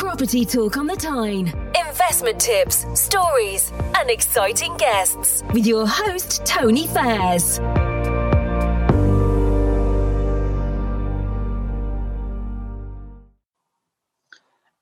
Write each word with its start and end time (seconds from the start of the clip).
Property 0.00 0.46
Talk 0.46 0.78
on 0.78 0.86
the 0.86 0.96
Tyne. 0.96 1.48
Investment 1.86 2.40
tips, 2.40 2.86
stories, 2.98 3.70
and 3.98 4.08
exciting 4.08 4.74
guests 4.78 5.44
with 5.52 5.66
your 5.66 5.86
host, 5.86 6.40
Tony 6.46 6.86
Fairs. 6.86 7.58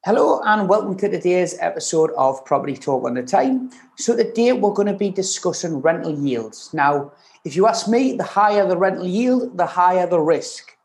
Hello 0.04 0.40
and 0.44 0.68
welcome 0.68 0.96
to 0.98 1.08
today's 1.08 1.58
episode 1.58 2.12
of 2.16 2.44
Property 2.44 2.76
Talk 2.76 3.04
on 3.04 3.14
the 3.14 3.24
Tyne. 3.24 3.72
So 3.96 4.16
today 4.16 4.52
we're 4.52 4.72
going 4.72 4.86
to 4.86 4.94
be 4.94 5.10
discussing 5.10 5.80
rental 5.80 6.16
yields. 6.16 6.72
Now, 6.72 7.10
if 7.44 7.56
you 7.56 7.66
ask 7.66 7.88
me, 7.88 8.16
the 8.16 8.22
higher 8.22 8.68
the 8.68 8.76
rental 8.76 9.04
yield, 9.08 9.58
the 9.58 9.66
higher 9.66 10.06
the 10.06 10.20
risk. 10.20 10.76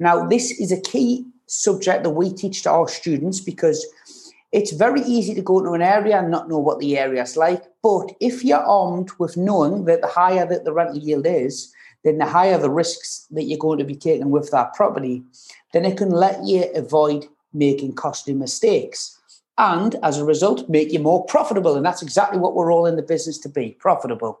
Now, 0.00 0.26
this 0.26 0.50
is 0.50 0.72
a 0.72 0.80
key 0.80 1.26
subject 1.46 2.02
that 2.02 2.10
we 2.10 2.32
teach 2.32 2.62
to 2.62 2.70
our 2.70 2.88
students 2.88 3.40
because 3.40 3.86
it's 4.52 4.72
very 4.72 5.02
easy 5.02 5.34
to 5.34 5.42
go 5.42 5.62
to 5.62 5.72
an 5.72 5.82
area 5.82 6.18
and 6.18 6.30
not 6.30 6.48
know 6.48 6.58
what 6.58 6.78
the 6.78 6.98
area 6.98 7.22
is 7.22 7.36
like. 7.36 7.62
But 7.82 8.12
if 8.20 8.44
you're 8.44 8.58
armed 8.58 9.10
with 9.18 9.36
knowing 9.36 9.84
that 9.84 10.00
the 10.00 10.06
higher 10.06 10.46
that 10.46 10.64
the 10.64 10.72
rental 10.72 10.98
yield 10.98 11.26
is, 11.26 11.72
then 12.04 12.18
the 12.18 12.26
higher 12.26 12.58
the 12.58 12.70
risks 12.70 13.26
that 13.32 13.44
you're 13.44 13.58
going 13.58 13.78
to 13.78 13.84
be 13.84 13.96
taking 13.96 14.30
with 14.30 14.50
that 14.52 14.74
property, 14.74 15.22
then 15.72 15.84
it 15.84 15.98
can 15.98 16.10
let 16.10 16.44
you 16.44 16.64
avoid 16.74 17.26
making 17.52 17.94
costly 17.94 18.32
mistakes. 18.32 19.18
And 19.58 19.96
as 20.02 20.18
a 20.18 20.24
result, 20.24 20.68
make 20.68 20.92
you 20.92 21.00
more 21.00 21.24
profitable. 21.24 21.76
And 21.76 21.84
that's 21.84 22.02
exactly 22.02 22.38
what 22.38 22.54
we're 22.54 22.72
all 22.72 22.86
in 22.86 22.96
the 22.96 23.02
business 23.02 23.38
to 23.38 23.48
be 23.48 23.76
profitable. 23.80 24.40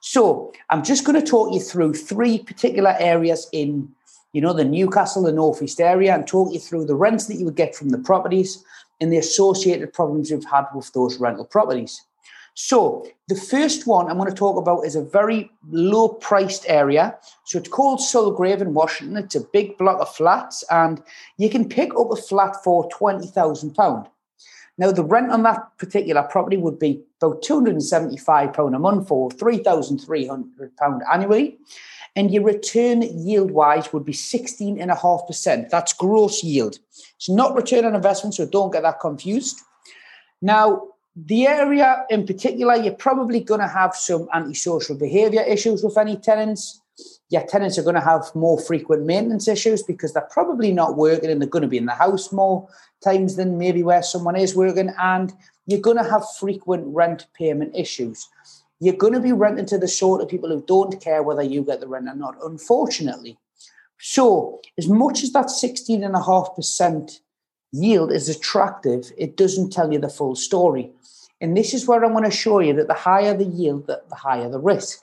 So 0.00 0.52
I'm 0.70 0.84
just 0.84 1.04
going 1.04 1.18
to 1.18 1.26
talk 1.26 1.54
you 1.54 1.60
through 1.60 1.94
three 1.94 2.38
particular 2.38 2.94
areas 2.98 3.48
in 3.52 3.88
you 4.32 4.40
know, 4.40 4.52
the 4.52 4.64
Newcastle, 4.64 5.22
the 5.22 5.32
Northeast 5.32 5.80
area, 5.80 6.14
and 6.14 6.26
talk 6.26 6.52
you 6.52 6.58
through 6.58 6.86
the 6.86 6.94
rents 6.94 7.26
that 7.26 7.36
you 7.36 7.44
would 7.44 7.56
get 7.56 7.74
from 7.74 7.90
the 7.90 7.98
properties 7.98 8.62
and 9.00 9.12
the 9.12 9.18
associated 9.18 9.92
problems 9.92 10.30
you've 10.30 10.44
had 10.44 10.66
with 10.74 10.92
those 10.92 11.18
rental 11.18 11.44
properties. 11.44 12.02
So, 12.54 13.06
the 13.28 13.36
first 13.36 13.86
one 13.86 14.08
I'm 14.08 14.16
going 14.16 14.30
to 14.30 14.34
talk 14.34 14.56
about 14.56 14.86
is 14.86 14.96
a 14.96 15.02
very 15.02 15.50
low 15.68 16.08
priced 16.08 16.64
area. 16.68 17.14
So, 17.44 17.58
it's 17.58 17.68
called 17.68 18.00
Sulgrave 18.00 18.62
in 18.62 18.72
Washington. 18.72 19.18
It's 19.18 19.34
a 19.34 19.40
big 19.52 19.76
block 19.76 20.00
of 20.00 20.14
flats, 20.14 20.64
and 20.70 21.02
you 21.36 21.50
can 21.50 21.68
pick 21.68 21.90
up 21.94 22.10
a 22.10 22.16
flat 22.16 22.56
for 22.64 22.88
£20,000. 22.88 24.06
Now, 24.78 24.90
the 24.90 25.04
rent 25.04 25.32
on 25.32 25.42
that 25.42 25.76
particular 25.78 26.22
property 26.22 26.56
would 26.56 26.78
be 26.78 27.02
about 27.20 27.42
£275 27.42 28.74
a 28.74 28.78
month 28.78 29.10
or 29.10 29.30
£3,300 29.30 31.00
annually 31.12 31.58
and 32.16 32.30
your 32.30 32.42
return 32.42 33.02
yield 33.02 33.50
wise 33.50 33.92
would 33.92 34.04
be 34.04 34.12
16.5%. 34.12 35.68
That's 35.68 35.92
gross 35.92 36.42
yield. 36.42 36.78
It's 37.16 37.28
not 37.28 37.54
return 37.54 37.84
on 37.84 37.94
investment, 37.94 38.34
so 38.34 38.46
don't 38.46 38.72
get 38.72 38.82
that 38.82 39.00
confused. 39.00 39.60
Now, 40.40 40.88
the 41.14 41.46
area 41.46 42.04
in 42.08 42.26
particular, 42.26 42.76
you're 42.76 42.94
probably 42.94 43.40
going 43.40 43.60
to 43.60 43.68
have 43.68 43.94
some 43.94 44.28
antisocial 44.34 44.96
behaviour 44.96 45.42
issues 45.42 45.84
with 45.84 45.96
any 45.98 46.16
tenants. 46.16 46.80
Your 47.28 47.46
tenants 47.46 47.78
are 47.78 47.82
going 47.82 47.94
to 47.94 48.00
have 48.00 48.34
more 48.34 48.58
frequent 48.58 49.04
maintenance 49.04 49.46
issues 49.46 49.82
because 49.82 50.14
they're 50.14 50.28
probably 50.30 50.72
not 50.72 50.96
working 50.96 51.30
and 51.30 51.40
they're 51.40 51.48
going 51.48 51.62
to 51.62 51.68
be 51.68 51.78
in 51.78 51.86
the 51.86 51.92
house 51.92 52.32
more 52.32 52.66
times 53.04 53.36
than 53.36 53.58
maybe 53.58 53.82
where 53.82 54.02
someone 54.02 54.36
is 54.36 54.56
working. 54.56 54.92
And 54.98 55.34
you're 55.66 55.80
going 55.80 55.98
to 55.98 56.10
have 56.10 56.24
frequent 56.38 56.84
rent 56.86 57.26
payment 57.34 57.76
issues 57.76 58.28
you're 58.80 58.94
going 58.94 59.12
to 59.12 59.20
be 59.20 59.32
renting 59.32 59.66
to 59.66 59.78
the 59.78 59.88
sort 59.88 60.20
of 60.20 60.28
people 60.28 60.50
who 60.50 60.62
don't 60.66 61.00
care 61.00 61.22
whether 61.22 61.42
you 61.42 61.62
get 61.62 61.80
the 61.80 61.88
rent 61.88 62.08
or 62.08 62.14
not, 62.14 62.36
unfortunately. 62.42 63.38
So, 63.98 64.60
as 64.76 64.88
much 64.88 65.22
as 65.22 65.32
that 65.32 65.46
16.5% 65.46 67.20
yield 67.72 68.12
is 68.12 68.28
attractive, 68.28 69.10
it 69.16 69.36
doesn't 69.36 69.72
tell 69.72 69.92
you 69.92 69.98
the 69.98 70.10
full 70.10 70.36
story. 70.36 70.90
And 71.40 71.56
this 71.56 71.74
is 71.74 71.86
where 71.86 72.04
I'm 72.04 72.12
going 72.12 72.24
to 72.24 72.30
show 72.30 72.60
you 72.60 72.74
that 72.74 72.88
the 72.88 72.94
higher 72.94 73.36
the 73.36 73.44
yield, 73.44 73.86
the 73.86 74.02
higher 74.12 74.48
the 74.48 74.58
risk. 74.58 75.00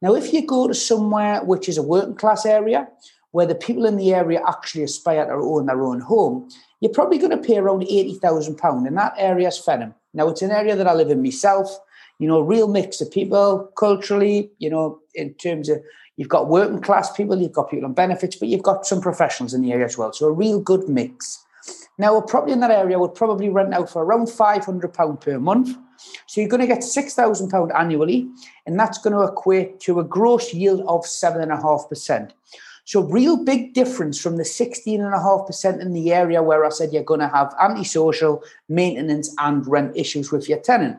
Now, 0.00 0.14
if 0.14 0.32
you 0.32 0.46
go 0.46 0.68
to 0.68 0.74
somewhere 0.74 1.42
which 1.42 1.68
is 1.68 1.78
a 1.78 1.82
working 1.82 2.14
class 2.14 2.46
area, 2.46 2.88
where 3.32 3.46
the 3.46 3.54
people 3.54 3.84
in 3.84 3.96
the 3.96 4.14
area 4.14 4.40
actually 4.48 4.82
aspire 4.82 5.26
to 5.26 5.32
own 5.32 5.66
their 5.66 5.82
own 5.82 6.00
home, 6.00 6.48
you're 6.80 6.92
probably 6.92 7.18
going 7.18 7.30
to 7.30 7.46
pay 7.46 7.58
around 7.58 7.82
£80,000. 7.82 8.86
And 8.86 8.96
that 8.96 9.14
area 9.16 9.48
is 9.48 9.58
Fenham. 9.58 9.94
Now, 10.14 10.28
it's 10.28 10.42
an 10.42 10.50
area 10.50 10.76
that 10.76 10.86
I 10.86 10.94
live 10.94 11.10
in 11.10 11.22
myself 11.22 11.78
you 12.18 12.28
know, 12.28 12.40
real 12.40 12.68
mix 12.68 13.00
of 13.00 13.10
people 13.10 13.70
culturally, 13.76 14.50
you 14.58 14.70
know, 14.70 15.00
in 15.14 15.34
terms 15.34 15.68
of 15.68 15.82
you've 16.16 16.28
got 16.28 16.48
working 16.48 16.80
class 16.80 17.12
people, 17.12 17.40
you've 17.40 17.52
got 17.52 17.70
people 17.70 17.84
on 17.86 17.92
benefits, 17.92 18.36
but 18.36 18.48
you've 18.48 18.62
got 18.62 18.86
some 18.86 19.00
professionals 19.00 19.54
in 19.54 19.62
the 19.62 19.72
area 19.72 19.84
as 19.84 19.98
well. 19.98 20.12
So 20.12 20.26
a 20.26 20.32
real 20.32 20.60
good 20.60 20.88
mix. 20.88 21.44
Now, 21.98 22.16
a 22.16 22.26
property 22.26 22.52
in 22.52 22.60
that 22.60 22.70
area 22.70 22.98
would 22.98 23.14
probably 23.14 23.48
rent 23.48 23.74
out 23.74 23.90
for 23.90 24.04
around 24.04 24.26
£500 24.26 25.20
per 25.20 25.38
month. 25.38 25.76
So 26.26 26.40
you're 26.40 26.50
going 26.50 26.60
to 26.60 26.66
get 26.66 26.80
£6,000 26.80 27.74
annually, 27.74 28.28
and 28.66 28.78
that's 28.78 28.98
going 28.98 29.14
to 29.14 29.22
equate 29.22 29.80
to 29.80 30.00
a 30.00 30.04
gross 30.04 30.52
yield 30.52 30.80
of 30.82 31.02
7.5%. 31.02 32.32
So, 32.84 33.00
real 33.00 33.42
big 33.44 33.74
difference 33.74 34.20
from 34.20 34.36
the 34.36 34.44
16.5% 34.44 35.80
in 35.80 35.92
the 35.92 36.12
area 36.12 36.40
where 36.40 36.64
I 36.64 36.68
said 36.68 36.92
you're 36.92 37.02
going 37.02 37.20
to 37.20 37.28
have 37.28 37.52
antisocial, 37.60 38.44
maintenance, 38.68 39.34
and 39.38 39.66
rent 39.66 39.96
issues 39.96 40.30
with 40.30 40.48
your 40.48 40.60
tenant. 40.60 40.98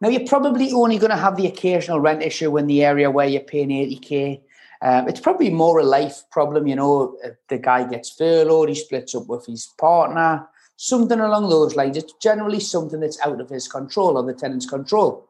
Now, 0.00 0.08
you're 0.08 0.26
probably 0.26 0.72
only 0.72 0.98
going 0.98 1.10
to 1.10 1.16
have 1.16 1.36
the 1.36 1.46
occasional 1.46 2.00
rent 2.00 2.22
issue 2.22 2.56
in 2.58 2.66
the 2.66 2.84
area 2.84 3.10
where 3.10 3.26
you're 3.26 3.40
paying 3.40 3.70
80k. 3.70 4.42
Um, 4.82 5.08
it's 5.08 5.20
probably 5.20 5.48
more 5.48 5.78
a 5.78 5.84
life 5.84 6.22
problem, 6.30 6.66
you 6.66 6.76
know. 6.76 7.16
The 7.48 7.58
guy 7.58 7.88
gets 7.88 8.10
furloughed, 8.10 8.68
he 8.68 8.74
splits 8.74 9.14
up 9.14 9.26
with 9.26 9.46
his 9.46 9.66
partner, 9.78 10.46
something 10.76 11.18
along 11.18 11.48
those 11.48 11.76
lines. 11.76 11.96
It's 11.96 12.12
generally 12.20 12.60
something 12.60 13.00
that's 13.00 13.20
out 13.24 13.40
of 13.40 13.48
his 13.48 13.68
control 13.68 14.18
or 14.18 14.22
the 14.22 14.34
tenant's 14.34 14.68
control. 14.68 15.26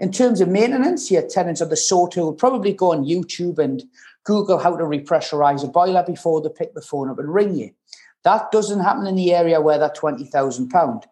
In 0.00 0.12
terms 0.12 0.40
of 0.40 0.48
maintenance, 0.48 1.10
your 1.10 1.26
tenants 1.26 1.60
are 1.60 1.68
the 1.68 1.76
sort 1.76 2.14
who 2.14 2.22
will 2.22 2.34
probably 2.34 2.72
go 2.72 2.92
on 2.92 3.04
YouTube 3.04 3.58
and 3.58 3.82
Google 4.24 4.58
how 4.58 4.76
to 4.76 4.84
repressurize 4.84 5.62
a 5.62 5.68
boiler 5.68 6.04
before 6.06 6.40
they 6.40 6.48
pick 6.48 6.74
the 6.74 6.82
phone 6.82 7.10
up 7.10 7.18
and 7.18 7.32
ring 7.32 7.54
you. 7.54 7.70
That 8.24 8.50
doesn't 8.50 8.80
happen 8.80 9.06
in 9.06 9.16
the 9.16 9.34
area 9.34 9.60
where 9.60 9.78
that 9.78 9.96
£20,000. 9.96 11.04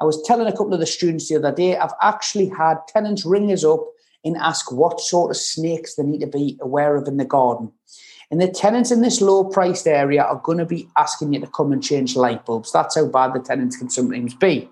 I 0.00 0.04
was 0.04 0.22
telling 0.22 0.46
a 0.46 0.52
couple 0.52 0.72
of 0.72 0.80
the 0.80 0.86
students 0.86 1.28
the 1.28 1.36
other 1.36 1.52
day, 1.52 1.76
I've 1.76 1.92
actually 2.00 2.48
had 2.48 2.78
tenants 2.88 3.26
ring 3.26 3.52
us 3.52 3.64
up 3.64 3.84
and 4.24 4.36
ask 4.36 4.72
what 4.72 5.00
sort 5.00 5.30
of 5.30 5.36
snakes 5.36 5.94
they 5.94 6.02
need 6.02 6.20
to 6.20 6.26
be 6.26 6.58
aware 6.60 6.96
of 6.96 7.06
in 7.06 7.16
the 7.16 7.24
garden. 7.24 7.72
And 8.30 8.40
the 8.40 8.48
tenants 8.48 8.90
in 8.90 9.02
this 9.02 9.20
low 9.20 9.44
priced 9.44 9.86
area 9.86 10.22
are 10.22 10.40
going 10.42 10.58
to 10.58 10.64
be 10.64 10.88
asking 10.96 11.32
you 11.32 11.40
to 11.40 11.46
come 11.48 11.72
and 11.72 11.82
change 11.82 12.16
light 12.16 12.46
bulbs. 12.46 12.72
That's 12.72 12.96
how 12.96 13.06
bad 13.06 13.34
the 13.34 13.40
tenants 13.40 13.76
can 13.76 13.90
sometimes 13.90 14.34
be. 14.34 14.68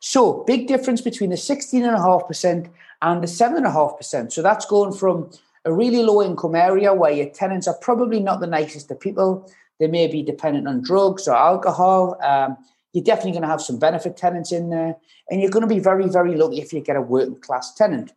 So, 0.00 0.44
big 0.46 0.66
difference 0.66 1.00
between 1.00 1.30
the 1.30 1.36
16.5% 1.36 2.70
and 3.02 3.22
the 3.22 3.26
7.5%. 3.26 4.32
So, 4.32 4.42
that's 4.42 4.66
going 4.66 4.92
from 4.92 5.30
a 5.64 5.72
really 5.72 6.02
low 6.02 6.22
income 6.22 6.54
area 6.54 6.92
where 6.94 7.12
your 7.12 7.28
tenants 7.30 7.68
are 7.68 7.76
probably 7.80 8.20
not 8.20 8.40
the 8.40 8.46
nicest 8.46 8.90
of 8.90 9.00
people. 9.00 9.50
They 9.78 9.86
may 9.86 10.08
be 10.08 10.22
dependent 10.22 10.66
on 10.66 10.82
drugs 10.82 11.28
or 11.28 11.36
alcohol. 11.36 12.16
Um, 12.22 12.56
you're 12.92 13.04
definitely 13.04 13.32
going 13.32 13.42
to 13.42 13.48
have 13.48 13.60
some 13.60 13.78
benefit 13.78 14.16
tenants 14.16 14.52
in 14.52 14.70
there, 14.70 14.96
and 15.30 15.40
you're 15.40 15.50
going 15.50 15.66
to 15.68 15.74
be 15.74 15.80
very, 15.80 16.08
very 16.08 16.36
lucky 16.36 16.60
if 16.60 16.72
you 16.72 16.80
get 16.80 16.96
a 16.96 17.02
working 17.02 17.40
class 17.40 17.74
tenant. 17.74 18.12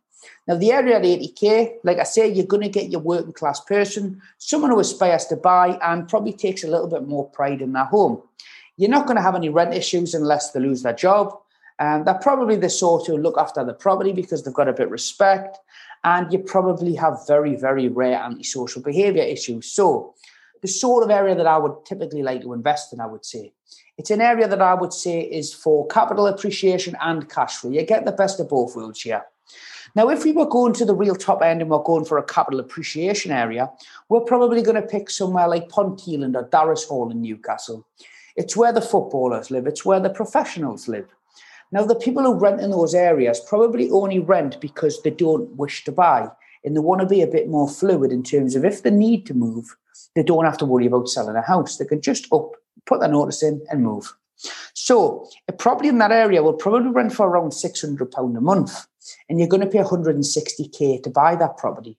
Now, 0.46 0.56
the 0.56 0.72
area 0.72 0.96
at 0.96 1.02
80k, 1.02 1.76
like 1.84 1.98
I 1.98 2.04
say, 2.04 2.32
you're 2.32 2.46
going 2.46 2.62
to 2.62 2.68
get 2.68 2.90
your 2.90 3.00
working 3.00 3.32
class 3.32 3.60
person, 3.60 4.20
someone 4.38 4.70
who 4.70 4.80
aspires 4.80 5.26
to 5.26 5.36
buy 5.36 5.78
and 5.82 6.08
probably 6.08 6.32
takes 6.32 6.64
a 6.64 6.68
little 6.68 6.88
bit 6.88 7.06
more 7.06 7.28
pride 7.30 7.60
in 7.60 7.72
their 7.72 7.84
home. 7.84 8.22
You're 8.76 8.90
not 8.90 9.06
going 9.06 9.16
to 9.16 9.22
have 9.22 9.34
any 9.34 9.48
rent 9.48 9.74
issues 9.74 10.14
unless 10.14 10.52
they 10.52 10.60
lose 10.60 10.82
their 10.82 10.94
job. 10.94 11.36
And 11.78 12.06
they're 12.06 12.14
probably 12.14 12.56
the 12.56 12.70
sort 12.70 13.06
who 13.06 13.16
look 13.16 13.36
after 13.38 13.64
the 13.64 13.74
property 13.74 14.12
because 14.12 14.44
they've 14.44 14.54
got 14.54 14.68
a 14.68 14.72
bit 14.72 14.86
of 14.86 14.92
respect. 14.92 15.58
And 16.04 16.32
you 16.32 16.38
probably 16.38 16.94
have 16.94 17.26
very, 17.26 17.56
very 17.56 17.88
rare 17.88 18.20
antisocial 18.20 18.82
behavior 18.82 19.22
issues. 19.22 19.66
So, 19.66 20.14
the 20.62 20.68
sort 20.68 21.02
of 21.04 21.10
area 21.10 21.34
that 21.34 21.46
I 21.46 21.58
would 21.58 21.84
typically 21.84 22.22
like 22.22 22.42
to 22.42 22.52
invest 22.52 22.92
in, 22.92 23.00
I 23.00 23.06
would 23.06 23.24
say. 23.24 23.52
It's 23.98 24.10
an 24.10 24.20
area 24.20 24.48
that 24.48 24.62
I 24.62 24.74
would 24.74 24.92
say 24.92 25.20
is 25.20 25.52
for 25.52 25.86
capital 25.88 26.26
appreciation 26.26 26.96
and 27.00 27.28
cash 27.28 27.56
flow. 27.56 27.70
You 27.70 27.82
get 27.82 28.04
the 28.04 28.12
best 28.12 28.40
of 28.40 28.48
both 28.48 28.74
worlds 28.74 29.02
here. 29.02 29.24
Now, 29.94 30.08
if 30.08 30.24
we 30.24 30.32
were 30.32 30.46
going 30.46 30.72
to 30.74 30.84
the 30.86 30.94
real 30.94 31.16
top 31.16 31.42
end 31.42 31.60
and 31.60 31.70
we're 31.70 31.82
going 31.82 32.06
for 32.06 32.16
a 32.16 32.22
capital 32.22 32.60
appreciation 32.60 33.32
area, 33.32 33.70
we're 34.08 34.20
probably 34.20 34.62
going 34.62 34.80
to 34.80 34.88
pick 34.88 35.10
somewhere 35.10 35.48
like 35.48 35.68
Ponteland 35.68 36.34
or 36.34 36.48
Darras 36.48 36.86
Hall 36.86 37.10
in 37.10 37.20
Newcastle. 37.20 37.86
It's 38.36 38.56
where 38.56 38.72
the 38.72 38.80
footballers 38.80 39.50
live, 39.50 39.66
it's 39.66 39.84
where 39.84 40.00
the 40.00 40.08
professionals 40.08 40.88
live. 40.88 41.08
Now, 41.72 41.84
the 41.84 41.94
people 41.94 42.22
who 42.22 42.34
rent 42.34 42.60
in 42.60 42.70
those 42.70 42.94
areas 42.94 43.40
probably 43.40 43.90
only 43.90 44.18
rent 44.18 44.60
because 44.60 45.02
they 45.02 45.10
don't 45.10 45.54
wish 45.56 45.84
to 45.84 45.92
buy 45.92 46.28
and 46.64 46.76
they 46.76 46.80
want 46.80 47.00
to 47.00 47.06
be 47.06 47.20
a 47.20 47.26
bit 47.26 47.48
more 47.48 47.68
fluid 47.68 48.12
in 48.12 48.22
terms 48.22 48.54
of 48.54 48.64
if 48.64 48.82
they 48.82 48.90
need 48.90 49.26
to 49.26 49.34
move, 49.34 49.76
they 50.14 50.22
don't 50.22 50.44
have 50.44 50.58
to 50.58 50.66
worry 50.66 50.86
about 50.86 51.08
selling 51.08 51.36
a 51.36 51.42
house. 51.42 51.76
They 51.76 51.84
can 51.84 52.00
just 52.00 52.32
up 52.32 52.52
put 52.86 53.00
their 53.00 53.08
notice 53.08 53.42
in 53.42 53.64
and 53.70 53.82
move. 53.82 54.12
So 54.74 55.28
a 55.48 55.52
property 55.52 55.88
in 55.88 55.98
that 55.98 56.10
area 56.12 56.42
will 56.42 56.54
probably 56.54 56.90
rent 56.90 57.12
for 57.12 57.28
around 57.28 57.50
£600 57.50 58.36
a 58.36 58.40
month 58.40 58.86
and 59.28 59.38
you're 59.38 59.48
going 59.48 59.62
to 59.62 59.66
pay 59.66 59.78
160k 59.78 61.02
to 61.02 61.10
buy 61.10 61.36
that 61.36 61.56
property. 61.56 61.98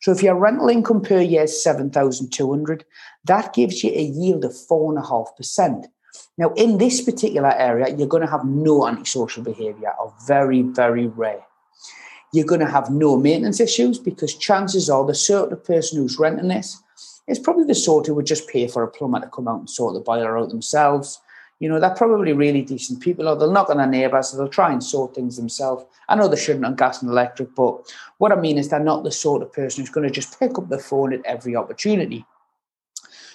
So 0.00 0.10
if 0.10 0.22
your 0.22 0.34
rental 0.34 0.68
income 0.68 1.02
per 1.02 1.20
year 1.20 1.44
is 1.44 1.62
7,200, 1.62 2.84
that 3.24 3.54
gives 3.54 3.84
you 3.84 3.90
a 3.90 4.02
yield 4.02 4.44
of 4.44 4.52
4.5%. 4.52 5.86
Now, 6.36 6.52
in 6.54 6.78
this 6.78 7.00
particular 7.00 7.52
area, 7.52 7.94
you're 7.94 8.08
going 8.08 8.24
to 8.24 8.30
have 8.30 8.44
no 8.44 8.86
antisocial 8.86 9.44
behaviour, 9.44 9.92
or 10.00 10.12
very, 10.26 10.62
very 10.62 11.06
rare. 11.06 11.44
You're 12.32 12.46
going 12.46 12.60
to 12.60 12.70
have 12.70 12.90
no 12.90 13.16
maintenance 13.16 13.60
issues 13.60 13.98
because 13.98 14.34
chances 14.34 14.90
are 14.90 15.06
the 15.06 15.14
sort 15.14 15.52
of 15.52 15.64
person 15.64 15.98
who's 15.98 16.18
renting 16.18 16.48
this 16.48 16.81
is 17.26 17.38
probably 17.38 17.64
the 17.64 17.74
sort 17.74 18.06
who 18.06 18.14
would 18.14 18.26
just 18.26 18.48
pay 18.48 18.66
for 18.66 18.82
a 18.82 18.88
plumber 18.90 19.20
to 19.20 19.28
come 19.28 19.48
out 19.48 19.60
and 19.60 19.70
sort 19.70 19.94
the 19.94 20.00
boiler 20.00 20.38
out 20.38 20.48
themselves. 20.48 21.20
You 21.60 21.68
know, 21.68 21.78
they're 21.78 21.90
probably 21.90 22.32
really 22.32 22.62
decent 22.62 23.00
people, 23.00 23.28
or 23.28 23.36
they'll 23.36 23.52
knock 23.52 23.70
on 23.70 23.76
their 23.76 23.86
neighbours, 23.86 24.30
so 24.30 24.36
they'll 24.36 24.48
try 24.48 24.72
and 24.72 24.82
sort 24.82 25.14
things 25.14 25.36
themselves. 25.36 25.84
I 26.08 26.16
know 26.16 26.26
they 26.26 26.36
shouldn't 26.36 26.64
on 26.64 26.74
gas 26.74 27.02
and 27.02 27.10
electric, 27.10 27.54
but 27.54 27.94
what 28.18 28.32
I 28.32 28.36
mean 28.36 28.58
is 28.58 28.68
they're 28.68 28.80
not 28.80 29.04
the 29.04 29.12
sort 29.12 29.42
of 29.42 29.52
person 29.52 29.82
who's 29.82 29.90
going 29.90 30.08
to 30.08 30.12
just 30.12 30.38
pick 30.40 30.58
up 30.58 30.68
the 30.68 30.78
phone 30.78 31.12
at 31.12 31.24
every 31.24 31.54
opportunity. 31.54 32.26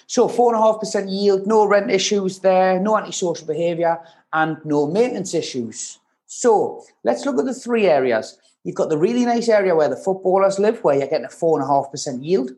So 0.06 0.28
four 0.28 0.54
and 0.54 0.62
a 0.62 0.66
half 0.66 0.80
percent 0.80 1.08
yield, 1.08 1.46
no 1.46 1.66
rent 1.66 1.90
issues 1.90 2.40
there, 2.40 2.78
no 2.80 2.98
antisocial 2.98 3.46
behaviour, 3.46 3.98
and 4.32 4.58
no 4.64 4.86
maintenance 4.86 5.32
issues. 5.32 5.98
So 6.26 6.84
let's 7.04 7.24
look 7.24 7.38
at 7.38 7.46
the 7.46 7.54
three 7.54 7.86
areas. 7.86 8.38
You've 8.64 8.76
got 8.76 8.90
the 8.90 8.98
really 8.98 9.24
nice 9.24 9.48
area 9.48 9.74
where 9.74 9.88
the 9.88 9.96
footballers 9.96 10.58
live, 10.58 10.84
where 10.84 10.96
you're 10.96 11.08
getting 11.08 11.24
a 11.24 11.30
four 11.30 11.58
and 11.58 11.64
a 11.66 11.72
half 11.72 11.90
percent 11.90 12.22
yield, 12.22 12.50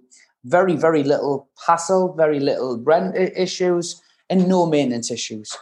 very, 0.45 0.77
very 0.77 1.03
little 1.03 1.49
hassle, 1.67 2.15
very 2.15 2.41
little 2.41 2.81
rent 2.83 3.17
issues, 3.17 4.01
and 4.29 4.49
no 4.49 4.67
maintenance 4.67 5.11
issues. 5.11 5.57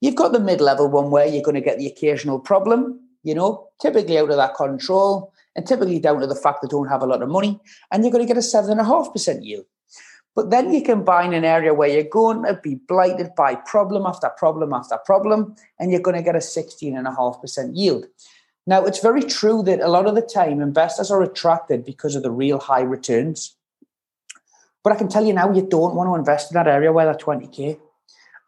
You've 0.00 0.16
got 0.16 0.32
the 0.32 0.40
mid-level 0.40 0.88
one 0.88 1.10
where 1.10 1.26
you're 1.26 1.42
going 1.42 1.54
to 1.54 1.60
get 1.60 1.78
the 1.78 1.86
occasional 1.86 2.38
problem, 2.38 3.00
you 3.22 3.34
know, 3.34 3.68
typically 3.80 4.18
out 4.18 4.30
of 4.30 4.36
that 4.36 4.54
control, 4.54 5.32
and 5.54 5.66
typically 5.66 6.00
down 6.00 6.20
to 6.20 6.26
the 6.26 6.34
fact 6.34 6.62
they 6.62 6.68
don't 6.68 6.88
have 6.88 7.02
a 7.02 7.06
lot 7.06 7.22
of 7.22 7.28
money, 7.28 7.60
and 7.92 8.02
you're 8.02 8.12
going 8.12 8.24
to 8.24 8.28
get 8.28 8.38
a 8.38 8.42
seven 8.42 8.72
and 8.72 8.80
a 8.80 8.84
half 8.84 9.12
percent 9.12 9.44
yield. 9.44 9.64
But 10.34 10.50
then 10.50 10.72
you 10.72 10.82
combine 10.82 11.34
an 11.34 11.44
area 11.44 11.74
where 11.74 11.90
you're 11.90 12.04
going 12.04 12.44
to 12.44 12.58
be 12.62 12.76
blighted 12.88 13.34
by 13.36 13.54
problem 13.54 14.06
after 14.06 14.30
problem 14.30 14.72
after 14.72 14.96
problem, 15.04 15.54
and 15.78 15.90
you're 15.90 16.00
going 16.00 16.16
to 16.16 16.22
get 16.22 16.34
a 16.34 16.38
16.5% 16.38 17.70
yield. 17.74 18.06
Now, 18.66 18.84
it's 18.84 19.00
very 19.00 19.22
true 19.22 19.62
that 19.64 19.80
a 19.80 19.88
lot 19.88 20.06
of 20.06 20.14
the 20.14 20.22
time 20.22 20.60
investors 20.60 21.10
are 21.10 21.22
attracted 21.22 21.84
because 21.84 22.14
of 22.14 22.22
the 22.22 22.30
real 22.30 22.58
high 22.58 22.80
returns. 22.80 23.56
But 24.82 24.92
I 24.92 24.96
can 24.96 25.08
tell 25.08 25.24
you 25.24 25.32
now, 25.32 25.52
you 25.52 25.62
don't 25.62 25.94
want 25.94 26.08
to 26.08 26.14
invest 26.14 26.50
in 26.50 26.56
that 26.56 26.66
area 26.66 26.92
where 26.92 27.06
they're 27.06 27.14
20K. 27.14 27.78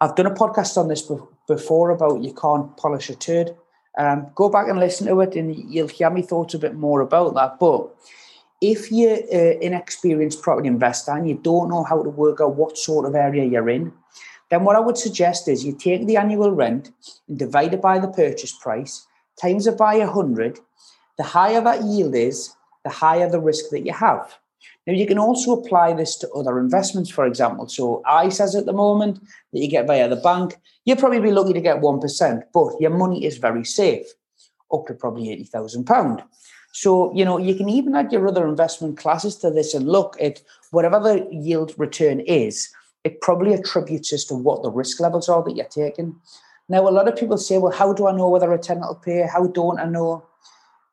I've 0.00 0.16
done 0.16 0.26
a 0.26 0.34
podcast 0.34 0.76
on 0.76 0.88
this 0.88 1.08
before 1.46 1.90
about 1.90 2.22
you 2.22 2.34
can't 2.34 2.76
polish 2.76 3.08
a 3.10 3.14
turd. 3.14 3.54
Um, 3.96 4.26
go 4.34 4.48
back 4.48 4.68
and 4.68 4.78
listen 4.78 5.06
to 5.06 5.20
it, 5.20 5.36
and 5.36 5.54
you'll 5.72 5.88
hear 5.88 6.10
me 6.10 6.22
thoughts 6.22 6.54
a 6.54 6.58
bit 6.58 6.74
more 6.74 7.00
about 7.00 7.34
that. 7.34 7.60
But 7.60 7.94
if 8.60 8.90
you're 8.90 9.18
an 9.30 9.62
inexperienced 9.62 10.42
property 10.42 10.68
investor 10.68 11.12
and 11.12 11.28
you 11.28 11.34
don't 11.36 11.68
know 11.68 11.84
how 11.84 12.02
to 12.02 12.08
work 12.08 12.40
out 12.40 12.56
what 12.56 12.76
sort 12.76 13.06
of 13.06 13.14
area 13.14 13.44
you're 13.44 13.68
in, 13.68 13.92
then 14.50 14.64
what 14.64 14.76
I 14.76 14.80
would 14.80 14.98
suggest 14.98 15.48
is 15.48 15.64
you 15.64 15.72
take 15.72 16.06
the 16.06 16.16
annual 16.16 16.50
rent 16.50 16.90
and 17.28 17.38
divide 17.38 17.74
it 17.74 17.82
by 17.82 17.98
the 17.98 18.08
purchase 18.08 18.52
price, 18.52 19.06
times 19.40 19.66
it 19.66 19.78
by 19.78 19.98
100. 19.98 20.58
The 21.16 21.24
higher 21.24 21.60
that 21.60 21.84
yield 21.84 22.14
is, 22.14 22.54
the 22.84 22.90
higher 22.90 23.28
the 23.28 23.40
risk 23.40 23.70
that 23.70 23.86
you 23.86 23.92
have. 23.92 24.38
Now, 24.86 24.92
you 24.92 25.06
can 25.06 25.18
also 25.18 25.52
apply 25.52 25.94
this 25.94 26.16
to 26.18 26.30
other 26.30 26.58
investments, 26.58 27.10
for 27.10 27.26
example. 27.26 27.68
So, 27.68 28.02
ISAs 28.06 28.58
at 28.58 28.66
the 28.66 28.72
moment 28.72 29.20
that 29.52 29.60
you 29.60 29.68
get 29.68 29.86
via 29.86 30.08
the 30.08 30.16
bank, 30.16 30.56
you'll 30.84 30.98
probably 30.98 31.20
be 31.20 31.30
lucky 31.30 31.52
to 31.52 31.60
get 31.60 31.80
1%, 31.80 32.42
but 32.52 32.80
your 32.80 32.90
money 32.90 33.24
is 33.24 33.38
very 33.38 33.64
safe, 33.64 34.06
up 34.72 34.86
to 34.86 34.94
probably 34.94 35.28
£80,000. 35.28 36.22
So, 36.72 37.14
you 37.14 37.24
know, 37.24 37.38
you 37.38 37.54
can 37.54 37.68
even 37.68 37.94
add 37.94 38.12
your 38.12 38.26
other 38.26 38.48
investment 38.48 38.98
classes 38.98 39.36
to 39.36 39.50
this 39.50 39.74
and 39.74 39.88
look 39.88 40.16
at 40.20 40.42
whatever 40.72 40.98
the 40.98 41.28
yield 41.30 41.72
return 41.78 42.20
is, 42.20 42.68
it 43.04 43.20
probably 43.20 43.54
attributes 43.54 44.12
as 44.12 44.24
to 44.24 44.34
what 44.34 44.62
the 44.62 44.70
risk 44.70 44.98
levels 44.98 45.28
are 45.28 45.42
that 45.44 45.54
you're 45.54 45.66
taking. 45.66 46.16
Now, 46.68 46.88
a 46.88 46.90
lot 46.90 47.06
of 47.06 47.16
people 47.16 47.38
say, 47.38 47.58
well, 47.58 47.72
how 47.72 47.92
do 47.92 48.08
I 48.08 48.12
know 48.12 48.28
whether 48.28 48.52
a 48.52 48.58
tenant 48.58 48.86
will 48.86 48.94
pay? 48.96 49.26
How 49.30 49.46
don't 49.46 49.78
I 49.78 49.84
know? 49.84 50.24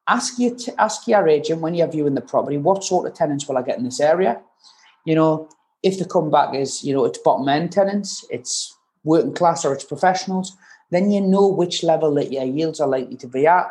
Ask 0.08 0.40
your, 0.40 0.56
t- 0.56 0.74
ask 0.78 1.08
your 1.08 1.28
agent 1.28 1.62
when 1.62 1.76
you're 1.76 1.92
viewing 1.92 2.16
the 2.16 2.22
property, 2.22 2.58
what 2.58 2.84
sort 2.84 3.08
of 3.08 3.14
tenants 3.14 3.48
will 3.48 3.58
I 3.58 3.62
get 3.62 3.78
in 3.78 3.84
this 3.84 4.00
area? 4.00 4.42
You 5.06 5.16
know, 5.16 5.50
if 5.84 5.98
the 6.00 6.06
comeback 6.06 6.54
is, 6.54 6.84
you 6.84 6.94
know, 6.94 7.06
it's 7.06 7.20
bottom 7.20 7.48
end 7.48 7.72
tenants, 7.72 8.26
it's 8.30 8.76
working 9.04 9.34
class 9.34 9.66
or 9.66 9.74
it's 9.74 9.84
professionals, 9.84 10.56
then 10.92 11.12
you 11.12 11.22
know 11.22 11.48
which 11.48 11.84
level 11.84 12.14
that 12.16 12.32
your 12.32 12.44
yields 12.44 12.80
are 12.80 12.88
likely 12.88 13.16
to 13.18 13.28
be 13.28 13.48
at. 13.48 13.68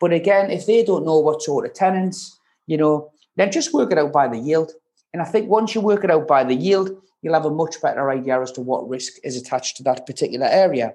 But 0.00 0.12
again, 0.12 0.50
if 0.50 0.66
they 0.66 0.82
don't 0.82 1.06
know 1.06 1.18
what 1.18 1.42
sort 1.42 1.64
of 1.64 1.72
tenants, 1.72 2.38
you 2.66 2.76
know, 2.76 3.10
then 3.36 3.52
just 3.52 3.72
work 3.72 3.92
it 3.92 3.98
out 3.98 4.12
by 4.12 4.28
the 4.28 4.38
yield. 4.38 4.72
And 5.12 5.22
I 5.22 5.24
think 5.24 5.48
once 5.48 5.74
you 5.74 5.80
work 5.80 6.04
it 6.04 6.10
out 6.10 6.26
by 6.26 6.44
the 6.44 6.54
yield, 6.54 6.90
you'll 7.22 7.34
have 7.34 7.46
a 7.46 7.50
much 7.50 7.80
better 7.80 8.10
idea 8.10 8.40
as 8.40 8.52
to 8.52 8.60
what 8.60 8.88
risk 8.88 9.14
is 9.22 9.36
attached 9.36 9.76
to 9.78 9.82
that 9.84 10.06
particular 10.06 10.46
area. 10.46 10.94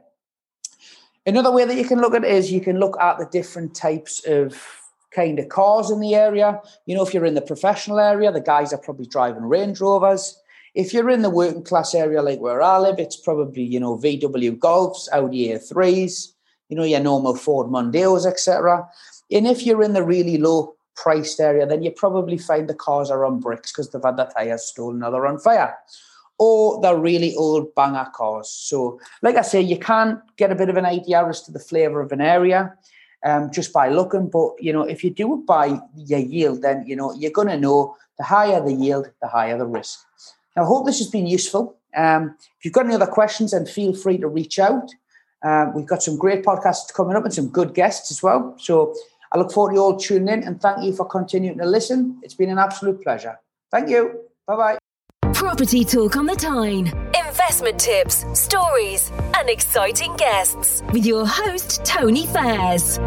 Another 1.30 1.52
way 1.52 1.64
that 1.64 1.78
you 1.78 1.86
can 1.86 2.02
look 2.02 2.16
at 2.16 2.24
it 2.24 2.32
is 2.32 2.52
you 2.52 2.60
can 2.60 2.80
look 2.80 3.00
at 3.00 3.20
the 3.20 3.26
different 3.26 3.76
types 3.76 4.26
of 4.26 4.60
kind 5.12 5.38
of 5.38 5.48
cars 5.48 5.92
in 5.92 6.00
the 6.00 6.16
area. 6.16 6.60
You 6.88 6.96
know, 6.96 7.06
if 7.06 7.14
you're 7.14 7.24
in 7.24 7.36
the 7.36 7.42
professional 7.42 8.00
area, 8.00 8.32
the 8.32 8.42
guys 8.42 8.74
are 8.74 8.80
probably 8.80 9.06
driving 9.06 9.44
Range 9.44 9.80
Rovers. 9.80 10.42
If 10.74 10.92
you're 10.92 11.12
in 11.12 11.22
the 11.22 11.30
working 11.30 11.64
class 11.64 11.94
area 11.94 12.24
like 12.24 12.40
where 12.40 12.64
I 12.64 12.80
live, 12.80 12.98
it's 12.98 13.16
probably, 13.16 13.62
you 13.62 13.80
know, 13.80 13.96
VW 13.96 14.58
Golfs, 14.58 15.08
Audi 15.14 15.50
A3s, 15.50 16.30
you 16.70 16.76
know, 16.76 16.84
your 16.84 17.00
normal 17.00 17.36
Ford 17.36 17.68
Mondeos, 17.68 18.26
etc. 18.26 18.88
And 19.30 19.46
if 19.46 19.62
you're 19.62 19.84
in 19.84 19.94
the 19.94 20.04
really 20.04 20.40
low 20.40 20.78
priced 20.96 21.40
area, 21.40 21.68
then 21.68 21.84
you 21.84 21.92
probably 21.92 22.40
find 22.40 22.68
the 22.68 22.74
cars 22.74 23.12
are 23.12 23.24
on 23.24 23.40
bricks 23.40 23.72
because 23.72 23.92
they've 23.92 24.02
had 24.04 24.18
their 24.18 24.32
tires 24.36 24.64
stolen 24.64 25.04
or 25.04 25.12
they're 25.12 25.28
on 25.28 25.38
fire. 25.38 25.78
Or 26.40 26.82
they're 26.82 26.98
really 26.98 27.36
old 27.36 27.76
banger 27.76 28.08
cars. 28.16 28.50
So, 28.50 29.00
like 29.22 29.36
I 29.36 29.42
say, 29.42 29.62
you 29.62 29.78
can't 29.78 30.20
get 30.38 30.52
a 30.52 30.56
bit 30.56 30.70
of 30.70 30.78
an 30.78 30.86
idea 30.86 31.26
as 31.28 31.42
to 31.44 31.52
the 31.52 31.60
flavour 31.60 32.02
of 32.02 32.14
an 32.14 32.22
area 32.22 32.74
um, 33.26 33.52
just 33.52 33.74
by 33.74 33.90
looking. 33.90 34.30
But 34.30 34.52
you 34.60 34.74
know, 34.74 34.84
if 34.84 35.04
you 35.04 35.10
do 35.10 35.34
it 35.34 35.46
by 35.46 35.80
your 35.96 36.20
yield, 36.20 36.62
then 36.62 36.86
you 36.88 36.96
know 36.96 37.14
you're 37.14 37.32
going 37.32 37.50
to 37.50 37.60
know 37.60 37.96
the 38.18 38.24
higher 38.24 38.64
the 38.64 38.74
yield, 38.74 39.10
the 39.22 39.28
higher 39.28 39.58
the 39.58 39.66
risk. 39.66 40.00
Now, 40.56 40.64
I 40.64 40.66
hope 40.66 40.86
this 40.86 41.00
has 41.00 41.08
been 41.08 41.28
useful. 41.28 41.78
Um, 41.96 42.36
if 42.58 42.66
you've 42.66 42.74
got 42.74 42.86
any 42.86 42.96
other 42.96 43.08
questions, 43.08 43.52
then 43.52 43.66
feel 43.66 43.94
free 43.94 44.18
to 44.18 44.28
reach 44.28 44.60
out. 44.60 44.90
Uh, 45.42 45.72
we've 45.74 45.86
got 45.86 46.04
some 46.04 46.18
great 46.18 46.44
podcasts 46.44 46.94
coming 46.94 47.16
up 47.16 47.24
and 47.24 47.34
some 47.34 47.48
good 47.48 47.74
guests 47.74 48.12
as 48.12 48.22
well. 48.22 48.56
So 48.60 48.94
I 49.32 49.38
look 49.38 49.52
forward 49.52 49.72
to 49.72 49.76
you 49.76 49.82
all 49.82 49.98
tuning 49.98 50.28
in 50.28 50.44
and 50.44 50.62
thank 50.62 50.84
you 50.84 50.94
for 50.94 51.06
continuing 51.06 51.58
to 51.60 51.66
listen. 51.66 52.20
It's 52.24 52.34
been 52.34 52.50
an 52.50 52.60
absolute 52.60 53.02
pleasure. 53.02 53.40
Thank 53.72 53.90
you. 53.90 54.22
Bye 54.46 54.56
bye. 54.56 54.89
Property 55.50 55.84
Talk 55.84 56.16
on 56.16 56.28
the 56.28 56.36
Tyne. 56.36 56.94
Investment 57.28 57.80
tips, 57.80 58.24
stories, 58.40 59.12
and 59.36 59.50
exciting 59.50 60.16
guests 60.16 60.84
with 60.94 61.08
your 61.08 61.26
host, 61.26 61.84
Tony 61.84 62.28
Fairs. 62.28 63.00